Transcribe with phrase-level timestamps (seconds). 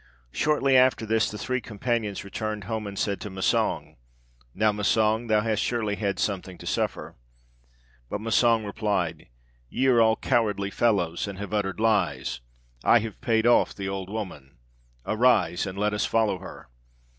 [0.31, 3.97] "Shortly after this, the three companions returned home, and said to Massang,
[4.55, 7.15] 'Now, Massang, thou hast surely had something to suffer?'
[8.09, 9.27] But Massang replied,
[9.69, 12.41] 'Ye are all cowardly fellows, and have uttered lies;
[12.83, 14.57] I have paid off the old woman.
[15.05, 16.67] Arise, and let us follow her!'